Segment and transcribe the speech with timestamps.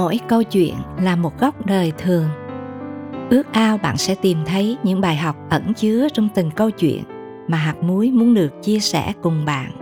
[0.00, 2.28] mỗi câu chuyện là một góc đời thường.
[3.30, 7.02] Ước ao bạn sẽ tìm thấy những bài học ẩn chứa trong từng câu chuyện
[7.48, 9.72] mà hạt muối muốn được chia sẻ cùng bạn.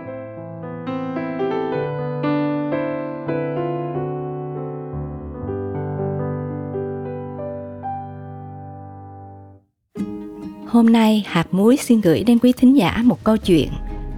[10.67, 13.69] Hôm nay, hạt muối xin gửi đến quý thính giả một câu chuyện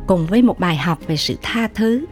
[0.08, 2.06] cùng với một bài học về sự tha thứ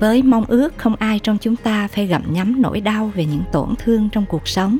[0.00, 3.42] với mong ước không ai trong chúng ta phải gặm nhắm nỗi đau về những
[3.52, 4.78] tổn thương trong cuộc sống.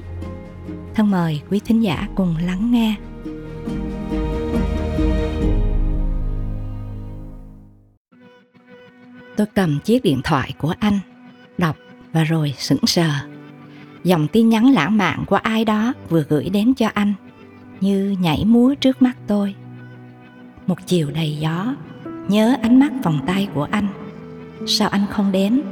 [0.95, 2.95] Thân mời quý thính giả cùng lắng nghe.
[9.37, 10.99] Tôi cầm chiếc điện thoại của anh,
[11.59, 11.77] đọc
[12.13, 13.11] và rồi sững sờ.
[14.05, 17.13] Dòng tin nhắn lãng mạn của ai đó vừa gửi đến cho anh,
[17.81, 19.55] như nhảy múa trước mắt tôi.
[20.67, 21.75] Một chiều đầy gió,
[22.29, 23.89] nhớ ánh mắt vòng tay của anh
[24.67, 25.63] sao anh không đến?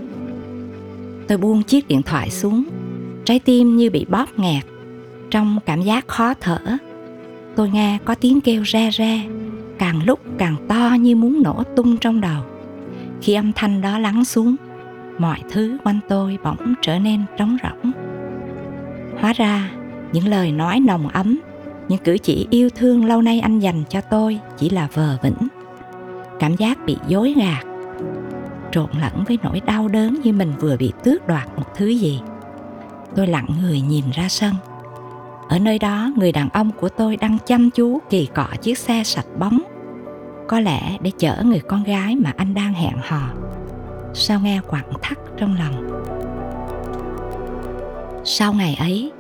[1.29, 2.65] Tôi buông chiếc điện thoại xuống.
[3.25, 4.65] Trái tim như bị bóp nghẹt.
[5.31, 6.59] Trong cảm giác khó thở,
[7.57, 9.23] tôi nghe có tiếng kêu re re,
[9.79, 12.43] càng lúc càng to như muốn nổ tung trong đầu.
[13.23, 14.57] Khi âm thanh đó lắng xuống,
[15.19, 17.93] mọi thứ quanh tôi bỗng trở nên trống rỗng.
[19.21, 19.71] Hóa ra,
[20.13, 21.41] những lời nói nồng ấm,
[21.89, 25.49] những cử chỉ yêu thương lâu nay anh dành cho tôi chỉ là vờ vĩnh
[26.41, 27.70] cảm giác bị dối gạt
[28.73, 32.21] trộn lẫn với nỗi đau đớn như mình vừa bị tước đoạt một thứ gì.
[33.17, 34.55] Tôi lặng người nhìn ra sân.
[35.49, 39.05] Ở nơi đó, người đàn ông của tôi đang chăm chú kỳ cọ chiếc xe
[39.05, 39.63] sạch bóng.
[40.49, 43.29] Có lẽ để chở người con gái mà anh đang hẹn hò.
[44.15, 46.03] Sao nghe quặn thắt trong lòng.
[48.25, 49.13] Sau ngày ấy,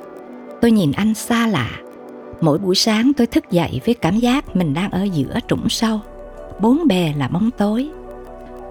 [0.61, 1.71] tôi nhìn anh xa lạ.
[2.41, 6.01] Mỗi buổi sáng tôi thức dậy với cảm giác mình đang ở giữa trũng sâu.
[6.61, 7.91] Bốn bề là bóng tối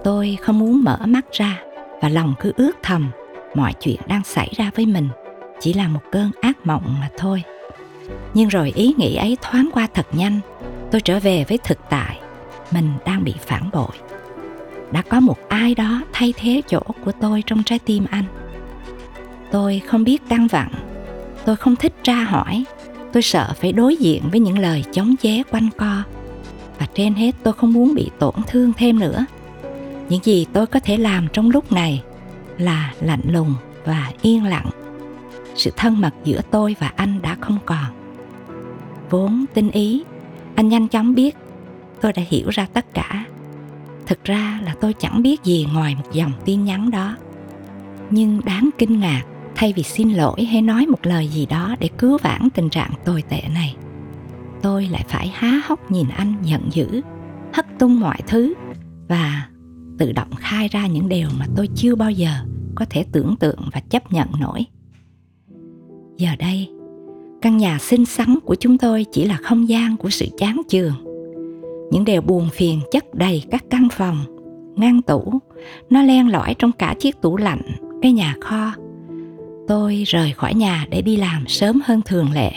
[0.04, 1.60] tôi không muốn mở mắt ra
[2.02, 3.12] và lòng cứ ước thầm
[3.56, 5.10] mọi chuyện đang xảy ra với mình.
[5.60, 7.44] Chỉ là một cơn ác mộng mà thôi.
[8.34, 10.40] Nhưng rồi ý nghĩ ấy thoáng qua thật nhanh,
[10.92, 12.20] tôi trở về với thực tại.
[12.72, 13.92] Mình đang bị phản bội.
[14.92, 18.26] Đã có một ai đó thay thế chỗ của tôi trong trái tim anh.
[19.52, 20.68] Tôi không biết căn vặn.
[21.46, 22.64] Tôi không thích tra hỏi.
[23.14, 26.04] Tôi sợ phải đối diện với những lời chống chế quanh co.
[26.80, 29.26] Và trên hết tôi không muốn bị tổn thương thêm nữa
[30.10, 32.04] những gì tôi có thể làm trong lúc này
[32.58, 33.54] là lạnh lùng
[33.86, 34.70] và yên lặng.
[35.56, 37.86] Sự thân mật giữa tôi và anh đã không còn.
[39.10, 40.04] Vốn tinh ý,
[40.56, 41.36] anh nhanh chóng biết
[42.02, 43.26] tôi đã hiểu ra tất cả.
[44.06, 47.16] Thực ra là tôi chẳng biết gì ngoài một dòng tin nhắn đó.
[48.10, 49.24] Nhưng đáng kinh ngạc,
[49.56, 52.92] thay vì xin lỗi hay nói một lời gì đó để cứu vãn tình trạng
[53.06, 53.76] tồi tệ này,
[54.62, 57.02] tôi lại phải há hốc nhìn anh giận dữ,
[57.54, 58.54] hất tung mọi thứ
[59.08, 59.48] và
[60.00, 62.32] tự động khai ra những điều mà tôi chưa bao giờ
[62.76, 64.66] có thể tưởng tượng và chấp nhận nổi.
[66.18, 66.70] Giờ đây,
[67.42, 70.94] căn nhà xinh xắn của chúng tôi chỉ là không gian của sự chán chường.
[71.92, 74.18] Những điều buồn phiền chất đầy các căn phòng
[74.76, 75.34] ngăn tủ,
[75.90, 77.62] nó len lỏi trong cả chiếc tủ lạnh,
[78.02, 78.74] cái nhà kho.
[79.68, 82.52] Tôi rời khỏi nhà để đi làm sớm hơn thường lệ,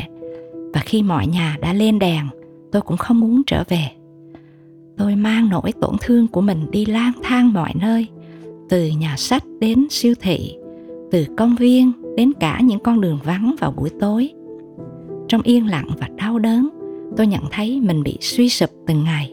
[0.75, 2.27] và khi mọi nhà đã lên đèn,
[2.73, 3.89] tôi cũng không muốn trở về
[4.97, 8.07] tôi mang nỗi tổn thương của mình đi lang thang mọi nơi,
[8.69, 10.57] từ nhà sách đến siêu thị,
[11.11, 14.31] từ công viên đến cả những con đường vắng vào buổi tối.
[15.29, 16.69] Trong yên lặng và đau đớn,
[17.17, 19.33] tôi nhận thấy mình bị suy sụp từng ngày.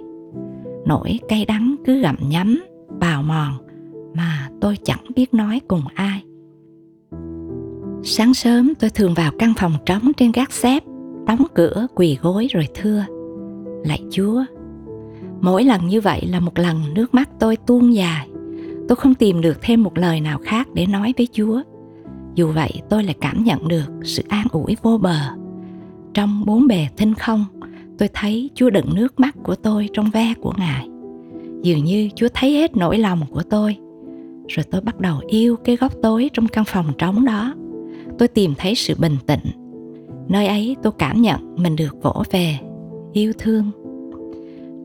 [0.86, 2.64] Nỗi cay đắng cứ gặm nhấm,
[3.00, 3.54] bào mòn
[4.14, 6.24] mà tôi chẳng biết nói cùng ai.
[8.04, 10.84] Sáng sớm, tôi thường vào căn phòng trống trên gác xếp,
[11.28, 13.06] đóng cửa, quỳ gối rồi thưa.
[13.84, 14.44] Lạy chúa
[15.42, 18.30] mỗi lần như vậy là một lần nước mắt tôi tuôn dài.
[18.88, 21.62] Tôi không tìm được thêm một lời nào khác để nói với chúa.
[22.36, 25.20] Dù vậy, tôi lại cảm nhận được sự an ủi vô bờ.
[26.14, 27.46] Trong bốn bề thinh không,
[27.98, 30.88] tôi thấy chúa đựng nước mắt của tôi trong ve của ngài.
[31.64, 33.78] Dường như chúa thấy hết nỗi lòng của tôi.
[34.48, 37.54] Rồi tôi bắt đầu yêu cái góc tối trong căn phòng trống đó.
[38.18, 39.46] Tôi tìm thấy sự bình tĩnh.
[40.28, 42.58] Nơi ấy tôi cảm nhận mình được vỗ về,
[43.14, 43.72] yêu thương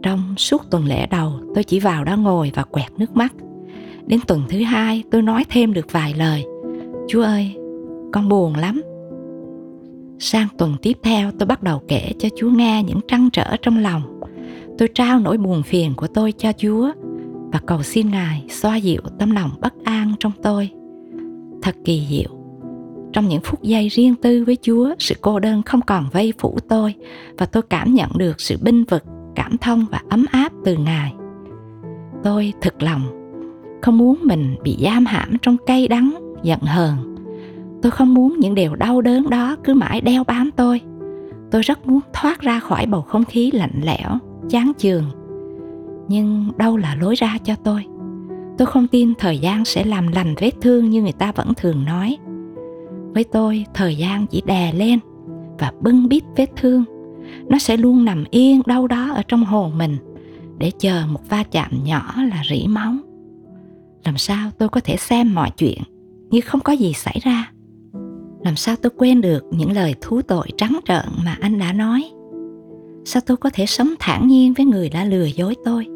[0.05, 3.35] trong suốt tuần lễ đầu, tôi chỉ vào đó ngồi và quẹt nước mắt.
[4.07, 6.45] Đến tuần thứ hai, tôi nói thêm được vài lời.
[7.09, 7.57] Chúa ơi,
[8.13, 8.83] con buồn lắm.
[10.19, 13.79] Sang tuần tiếp theo, tôi bắt đầu kể cho chúa nghe những trăn trở trong
[13.79, 14.21] lòng.
[14.79, 16.93] Tôi trao nỗi buồn phiền của tôi cho chúa
[17.53, 20.71] và cầu xin ngài xoa dịu tâm lòng bất an trong tôi.
[21.63, 22.39] Thật kỳ diệu.
[23.13, 26.59] Trong những phút giây riêng tư với chúa, sự cô đơn không còn vây phủ
[26.69, 26.95] tôi
[27.39, 29.05] và tôi cảm nhận được sự binh vực
[29.35, 31.15] cảm thông và ấm áp từ ngài
[32.23, 33.03] tôi thực lòng
[33.83, 37.15] không muốn mình bị giam hãm trong cay đắng giận hờn
[37.85, 40.81] Tôi không muốn những điều đau đớn đó cứ mãi đeo bám tôi.
[41.51, 44.19] Tôi rất muốn thoát ra khỏi bầu không khí lạnh lẽo,
[44.51, 45.05] chán chường.
[46.09, 47.85] Nhưng đâu là lối ra cho tôi?
[48.59, 51.85] Tôi không tin thời gian sẽ làm lành vết thương như người ta vẫn thường
[51.85, 52.17] nói.
[53.15, 54.99] Với tôi, thời gian chỉ đè lên
[55.59, 56.85] và bưng bít vết thương.
[57.49, 59.97] Nó sẽ luôn nằm yên đâu đó ở trong hồn mình
[60.59, 62.95] để chờ một va chạm nhỏ là rỉ máu.
[64.05, 65.83] Làm sao tôi có thể xem mọi chuyện
[66.31, 67.51] như không có gì xảy ra?
[68.45, 72.11] Làm sao tôi quên được những lời thú tội trắng trợn mà anh đã nói?
[73.05, 75.87] Sao tôi có thể sống thản nhiên với người đã lừa dối tôi?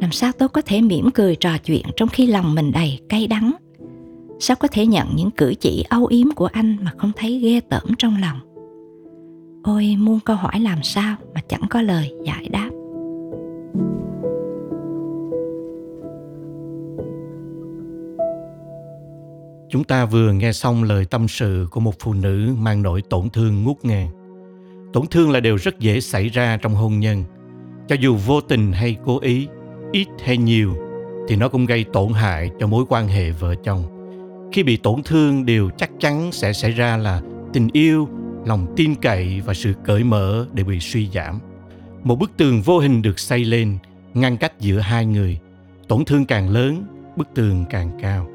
[0.00, 3.26] làm sao tôi có thể mỉm cười trò chuyện trong khi lòng mình đầy cay
[3.26, 3.52] đắng
[4.40, 7.60] sao có thể nhận những cử chỉ âu yếm của anh mà không thấy ghê
[7.60, 8.38] tởm trong lòng
[9.62, 12.70] ôi muôn câu hỏi làm sao mà chẳng có lời giải đáp
[19.70, 23.30] Chúng ta vừa nghe xong lời tâm sự của một phụ nữ mang nỗi tổn
[23.30, 24.08] thương ngút ngàn.
[24.92, 27.24] Tổn thương là điều rất dễ xảy ra trong hôn nhân.
[27.88, 29.48] Cho dù vô tình hay cố ý,
[29.92, 30.74] ít hay nhiều
[31.28, 33.98] thì nó cũng gây tổn hại cho mối quan hệ vợ chồng
[34.52, 37.22] khi bị tổn thương điều chắc chắn sẽ xảy ra là
[37.52, 38.08] tình yêu
[38.48, 41.38] lòng tin cậy và sự cởi mở đều bị suy giảm
[42.02, 43.78] một bức tường vô hình được xây lên
[44.14, 45.38] ngăn cách giữa hai người
[45.88, 46.84] tổn thương càng lớn
[47.16, 48.28] bức tường càng cao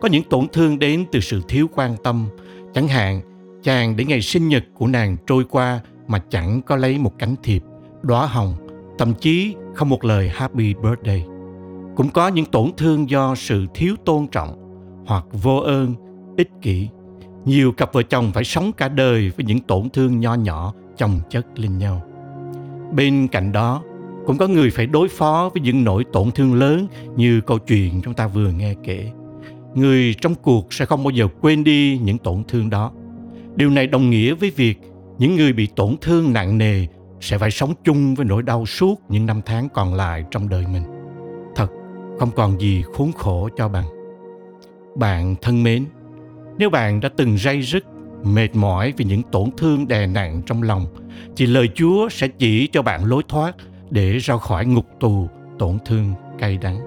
[0.00, 2.28] có những tổn thương đến từ sự thiếu quan tâm
[2.74, 3.20] chẳng hạn
[3.62, 7.34] chàng để ngày sinh nhật của nàng trôi qua mà chẳng có lấy một cánh
[7.42, 7.62] thiệp
[8.02, 8.54] đóa hồng
[8.98, 11.24] thậm chí không một lời happy birthday.
[11.96, 14.56] Cũng có những tổn thương do sự thiếu tôn trọng
[15.06, 15.94] hoặc vô ơn,
[16.36, 16.88] ích kỷ.
[17.46, 21.20] Nhiều cặp vợ chồng phải sống cả đời với những tổn thương nho nhỏ chồng
[21.30, 22.02] chất lên nhau.
[22.92, 23.82] Bên cạnh đó,
[24.26, 28.00] cũng có người phải đối phó với những nỗi tổn thương lớn như câu chuyện
[28.04, 29.10] chúng ta vừa nghe kể.
[29.74, 32.92] Người trong cuộc sẽ không bao giờ quên đi những tổn thương đó.
[33.56, 34.78] Điều này đồng nghĩa với việc
[35.18, 36.86] những người bị tổn thương nặng nề
[37.20, 40.64] sẽ phải sống chung với nỗi đau suốt những năm tháng còn lại trong đời
[40.72, 40.82] mình.
[41.56, 41.68] Thật,
[42.18, 43.86] không còn gì khốn khổ cho bằng.
[44.96, 45.84] Bạn thân mến,
[46.58, 47.84] nếu bạn đã từng dây dứt,
[48.24, 50.86] mệt mỏi vì những tổn thương đè nặng trong lòng,
[51.36, 53.56] thì lời Chúa sẽ chỉ cho bạn lối thoát
[53.90, 56.80] để ra khỏi ngục tù tổn thương cay đắng.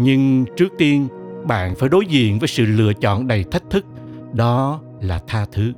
[0.00, 1.08] Nhưng trước tiên,
[1.44, 3.86] bạn phải đối diện với sự lựa chọn đầy thách thức,
[4.32, 5.72] đó là tha thứ.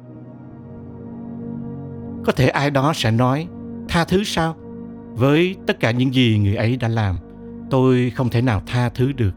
[2.25, 3.47] Có thể ai đó sẽ nói,
[3.89, 4.57] tha thứ sao
[5.15, 7.17] với tất cả những gì người ấy đã làm
[7.71, 9.33] tôi không thể nào tha thứ được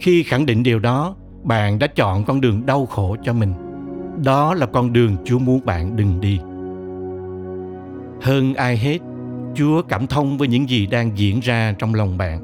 [0.00, 3.54] khi khẳng định điều đó bạn đã chọn con đường đau khổ cho mình.
[4.24, 6.38] Đó là con đường chúa muốn bạn đừng đi.
[8.22, 8.98] Hơn ai hết
[9.54, 12.40] chúa cảm thông với những gì đang diễn ra trong lòng bạn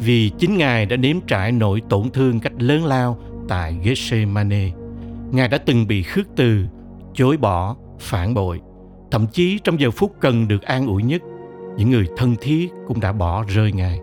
[0.00, 4.70] vì chính ngài đã nếm trải nỗi tổn thương cách lớn lao tại Gethsemane.
[5.30, 6.66] Ngài đã từng bị khước từ,
[7.14, 8.60] chối bỏ, phản bội.
[9.10, 11.22] Thậm chí trong giờ phút cần được an ủi nhất
[11.76, 14.00] những người thân thiết cũng đã bỏ rơi ngài.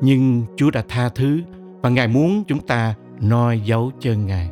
[0.00, 1.40] Nhưng chúa đã tha thứ
[1.82, 4.50] và ngài muốn chúng ta noi dấu chân ngài.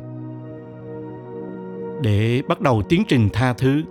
[2.01, 3.83] Để bắt đầu tiến trình tha thứ,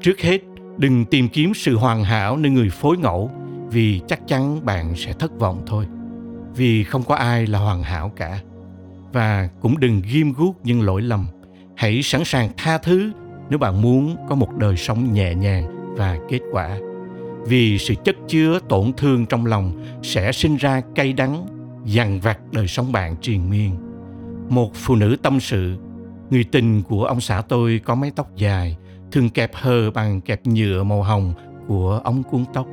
[0.00, 0.38] trước hết
[0.78, 3.30] đừng tìm kiếm sự hoàn hảo nơi người phối ngẫu,
[3.70, 5.86] vì chắc chắn bạn sẽ thất vọng thôi.
[6.56, 8.40] Vì không có ai là hoàn hảo cả.
[9.12, 11.26] Và cũng đừng ghim guốc những lỗi lầm.
[11.76, 13.12] Hãy sẵn sàng tha thứ
[13.50, 16.78] nếu bạn muốn có một đời sống nhẹ nhàng và kết quả.
[17.46, 21.46] Vì sự chất chứa tổn thương trong lòng sẽ sinh ra cay đắng,
[21.84, 23.91] dằn vặt đời sống bạn triền miên
[24.52, 25.76] một phụ nữ tâm sự.
[26.30, 28.76] Người tình của ông xã tôi có mái tóc dài,
[29.12, 31.34] thường kẹp hờ bằng kẹp nhựa màu hồng
[31.68, 32.66] của ống cuốn tóc.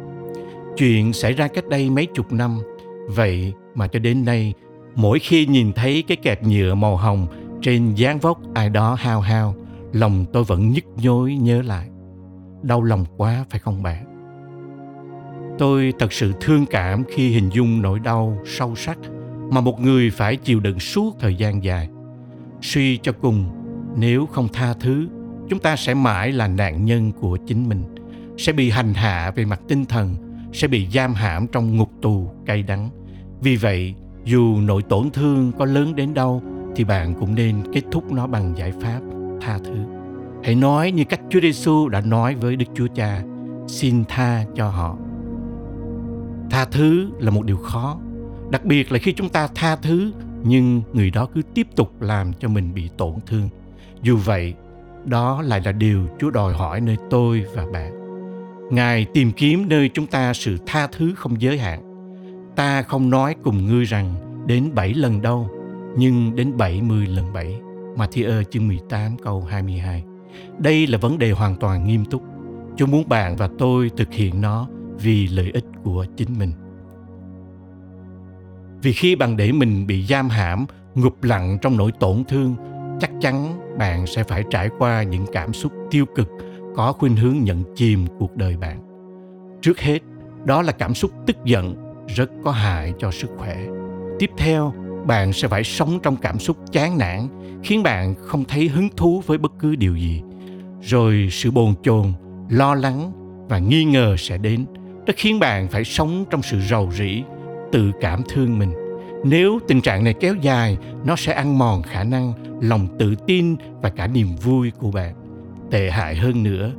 [0.78, 2.60] Chuyện xảy ra cách đây mấy chục năm.
[3.08, 4.54] Vậy mà cho đến nay,
[4.96, 7.28] mỗi khi nhìn thấy cái kẹp nhựa màu hồng
[7.62, 9.56] trên dáng vóc ai đó hao hao,
[9.94, 11.88] lòng tôi vẫn nhức nhối nhớ lại.
[12.62, 14.06] Đau lòng quá, phải không bạn?
[15.58, 18.98] Tôi thật sự thương cảm khi hình dung nỗi đau sâu sắc
[19.52, 21.90] mà một người phải chịu đựng suốt thời gian dài
[22.62, 23.46] suy cho cùng
[23.98, 25.08] nếu không tha thứ
[25.50, 27.84] chúng ta sẽ mãi là nạn nhân của chính mình
[28.38, 30.16] sẽ bị hành hạ về mặt tinh thần
[30.54, 32.90] sẽ bị giam hãm trong ngục tù cay đắng
[33.42, 33.94] vì vậy
[34.26, 36.42] dù nỗi tổn thương có lớn đến đâu
[36.76, 39.00] thì bạn cũng nên kết thúc nó bằng giải pháp
[39.42, 39.76] tha thứ.
[40.44, 43.24] Hãy nói như cách Chúa Giêsu đã nói với Đức Chúa Cha,
[43.68, 44.98] xin tha cho họ.
[46.50, 48.00] Tha thứ là một điều khó,
[48.52, 50.12] đặc biệt là khi chúng ta tha thứ
[50.44, 53.50] nhưng người đó cứ tiếp tục làm cho mình bị tổn thương.
[54.02, 54.54] Dù vậy,
[55.06, 58.00] đó lại là điều Chúa đòi hỏi nơi tôi và bạn.
[58.72, 61.82] Ngài tìm kiếm nơi chúng ta sự tha thứ không giới hạn.
[62.56, 64.16] Ta không nói cùng ngươi rằng
[64.46, 65.50] đến bảy lần đâu,
[65.98, 67.60] nhưng đến bảy mươi lần bảy
[67.96, 70.04] Matthew chương 18 câu 22.
[70.60, 72.24] Đây là vấn đề hoàn toàn nghiêm túc.
[72.78, 76.52] Chúa muốn bạn và tôi thực hiện nó vì lợi ích của chính mình.
[78.82, 82.56] Vì khi bạn để mình bị giam hãm, ngụp lặn trong nỗi tổn thương,
[83.00, 86.28] chắc chắn bạn sẽ phải trải qua những cảm xúc tiêu cực
[86.76, 88.80] có khuynh hướng nhận chìm cuộc đời bạn.
[89.62, 90.00] Trước hết,
[90.46, 91.76] đó là cảm xúc tức giận
[92.08, 93.58] rất có hại cho sức khỏe.
[94.20, 94.74] Tiếp theo,
[95.06, 97.28] bạn sẽ phải sống trong cảm xúc chán nản,
[97.64, 100.22] khiến bạn không thấy hứng thú với bất cứ điều gì.
[100.82, 102.14] Rồi sự bồn chồn,
[102.50, 103.12] lo lắng
[103.50, 104.66] và nghi ngờ sẽ đến.
[105.08, 107.24] Nó khiến bạn phải sống trong sự rầu rĩ,
[107.72, 108.74] tự cảm thương mình.
[109.24, 113.56] Nếu tình trạng này kéo dài, nó sẽ ăn mòn khả năng, lòng tự tin
[113.82, 115.16] và cả niềm vui của bạn.
[115.72, 116.72] Tệ hại hơn nữa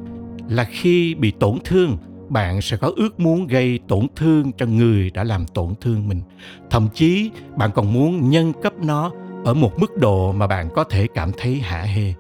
[0.49, 1.97] là khi bị tổn thương,
[2.31, 6.23] bạn sẽ có ước muốn gây tổn thương cho người đã làm tổn thương mình
[6.71, 9.13] thậm chí bạn còn muốn nhân cấp nó
[9.45, 12.15] ở một mức độ mà bạn có thể cảm thấy hả hê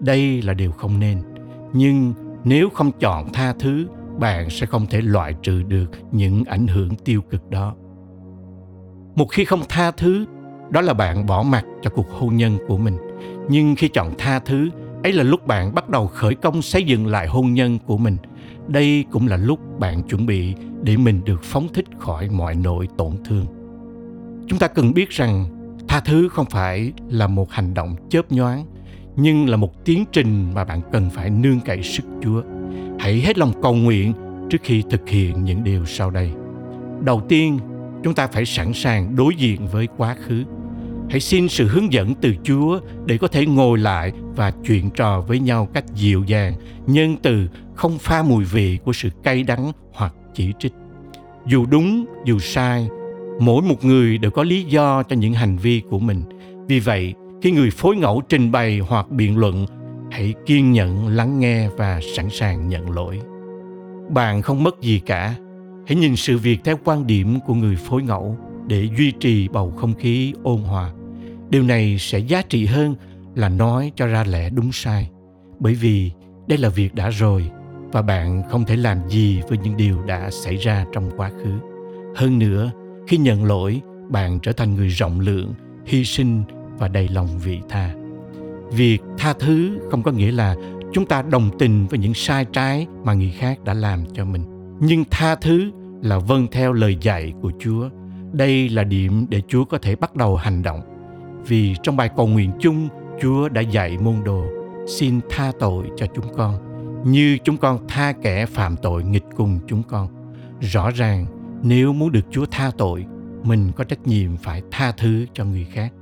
[0.00, 1.22] đây là điều không nên
[1.72, 2.14] nhưng
[2.44, 3.86] nếu không chọn tha thứ
[4.18, 7.74] bạn sẽ không thể loại trừ được những ảnh hưởng tiêu cực đó
[9.14, 10.24] một khi không tha thứ,
[10.70, 12.96] đó là bạn bỏ mặt cho cuộc hôn nhân của mình.
[13.48, 14.70] Nhưng khi chọn tha thứ,
[15.02, 18.16] ấy là lúc bạn bắt đầu khởi công xây dựng lại hôn nhân của mình.
[18.68, 22.88] Đây cũng là lúc bạn chuẩn bị để mình được phóng thích khỏi mọi nỗi
[22.96, 23.46] tổn thương.
[24.46, 25.46] Chúng ta cần biết rằng,
[25.88, 28.66] tha thứ không phải là một hành động chớp nhoáng,
[29.16, 32.42] nhưng là một tiến trình mà bạn cần phải nương cậy sức chúa.
[32.98, 34.12] Hãy hết lòng cầu nguyện
[34.50, 36.32] trước khi thực hiện những điều sau đây.
[37.00, 37.58] Đầu tiên
[38.04, 40.44] chúng ta phải sẵn sàng đối diện với quá khứ
[41.12, 45.20] hãy xin sự hướng dẫn từ Chúa để có thể ngồi lại và chuyện trò
[45.20, 46.54] với nhau cách dịu dàng,
[46.86, 50.72] nhân từ, không pha mùi vị của sự cay đắng hoặc chỉ trích.
[51.46, 52.88] Dù đúng, dù sai,
[53.40, 56.22] mỗi một người đều có lý do cho những hành vi của mình.
[56.68, 59.66] Vì vậy, khi người phối ngẫu trình bày hoặc biện luận,
[60.10, 63.20] hãy kiên nhẫn lắng nghe và sẵn sàng nhận lỗi.
[64.10, 65.34] Bạn không mất gì cả.
[65.86, 68.36] Hãy nhìn sự việc theo quan điểm của người phối ngẫu
[68.66, 70.92] để duy trì bầu không khí ôn hòa.
[71.50, 72.94] Điều này sẽ giá trị hơn
[73.34, 75.10] là nói cho ra lẽ đúng sai.
[75.58, 76.10] Bởi vì
[76.46, 77.50] đây là việc đã rồi
[77.92, 81.52] và bạn không thể làm gì với những điều đã xảy ra trong quá khứ.
[82.16, 82.70] Hơn nữa,
[83.08, 85.54] khi nhận lỗi, bạn trở thành người rộng lượng,
[85.86, 86.42] hy sinh
[86.78, 87.94] và đầy lòng vị tha.
[88.70, 90.56] Việc tha thứ không có nghĩa là
[90.92, 94.51] chúng ta đồng tình với những sai trái mà người khác đã làm cho mình
[94.82, 95.70] nhưng tha thứ
[96.02, 97.88] là vâng theo lời dạy của chúa
[98.32, 100.80] đây là điểm để chúa có thể bắt đầu hành động
[101.46, 102.88] vì trong bài cầu nguyện chung
[103.20, 104.46] Chúa đã dạy môn đồ
[104.86, 106.58] xin tha tội cho chúng con
[107.04, 110.08] như chúng con tha kẻ phạm tội nghịch cùng chúng con.
[110.60, 111.26] Rõ ràng
[111.62, 113.04] nếu muốn được Chúa tha tội,
[113.42, 115.92] mình có trách nhiệm phải tha thứ cho người khác.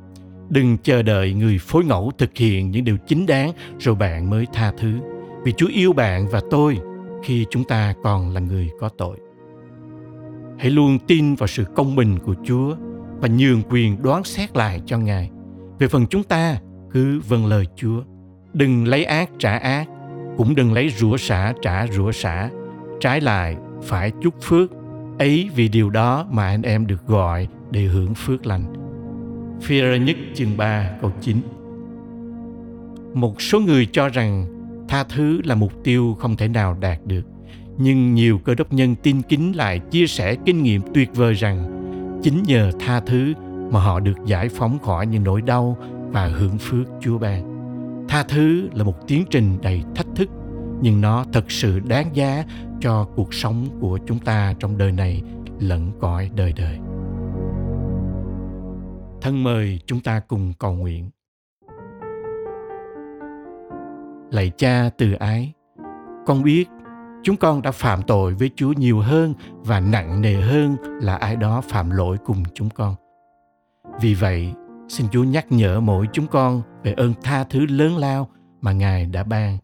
[0.49, 4.47] Đừng chờ đợi người phối ngẫu thực hiện những điều chính đáng rồi bạn mới
[4.53, 4.93] tha thứ.
[5.45, 6.79] Vì Chúa yêu bạn và tôi
[7.23, 9.19] khi chúng ta còn là người có tội.
[10.59, 12.77] Hãy luôn tin vào sự công bình của Chúa
[13.21, 15.31] và nhường quyền đoán xét lại cho Ngài.
[15.79, 16.61] Về phần chúng ta,
[16.91, 18.03] cứ vâng lời Chúa.
[18.53, 19.89] Đừng lấy ác trả ác,
[20.37, 22.50] cũng đừng lấy rủa xả trả rủa xả.
[23.00, 24.71] Trái lại, phải chúc phước.
[25.19, 28.65] Ấy vì điều đó mà anh em được gọi để hưởng phước lành.
[29.62, 31.37] phi nhất chương 3 câu 9
[33.15, 34.60] Một số người cho rằng
[34.91, 37.23] tha thứ là mục tiêu không thể nào đạt được.
[37.79, 41.81] Nhưng nhiều cơ đốc nhân tin kính lại chia sẻ kinh nghiệm tuyệt vời rằng
[42.23, 43.35] chính nhờ tha thứ
[43.73, 45.77] mà họ được giải phóng khỏi những nỗi đau
[46.11, 47.51] và hưởng phước Chúa ban.
[48.09, 50.29] Tha thứ là một tiến trình đầy thách thức,
[50.81, 52.45] nhưng nó thật sự đáng giá
[52.81, 55.23] cho cuộc sống của chúng ta trong đời này
[55.61, 56.79] lẫn cõi đời đời.
[59.21, 61.11] Thân mời chúng ta cùng cầu nguyện.
[64.31, 65.53] Lạy cha từ ái,
[66.27, 66.69] con biết
[67.23, 71.37] chúng con đã phạm tội với Chúa nhiều hơn và nặng nề hơn là ai
[71.37, 72.95] đó phạm lỗi cùng chúng con.
[74.01, 74.53] Vì vậy,
[74.89, 78.29] xin Chúa nhắc nhở mỗi chúng con về ơn tha thứ lớn lao
[78.61, 79.59] mà Ngài đã ban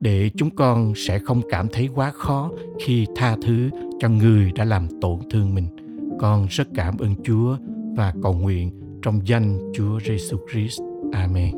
[0.00, 2.50] để chúng con sẽ không cảm thấy quá khó
[2.80, 5.76] khi tha thứ cho người đã làm tổn thương mình.
[6.20, 7.56] Con rất cảm ơn Chúa
[7.96, 8.70] và cầu nguyện
[9.02, 10.80] trong danh Chúa Giêsu Christ.
[11.12, 11.54] Amen.